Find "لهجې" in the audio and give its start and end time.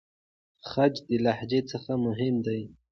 1.25-1.61